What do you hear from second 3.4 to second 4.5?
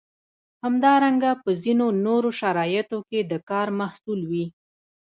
کار محصول وي.